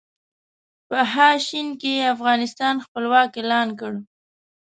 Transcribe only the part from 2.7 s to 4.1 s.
خپلواک اعلان کړ.